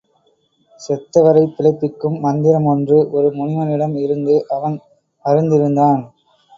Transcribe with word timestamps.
செத்தவரைப் 0.81 1.53
பிழைப்பிக்கும் 1.57 2.17
மந்திரம் 2.19 2.65
ஒன்று 2.65 3.09
ஒரு 3.11 3.31
முனிவனிடம் 3.31 3.95
இருந்து 3.97 4.45
அவன் 4.49 4.77
அறிந்திருந்தான். 5.25 6.03